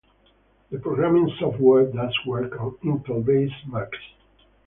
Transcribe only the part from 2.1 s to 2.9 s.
work on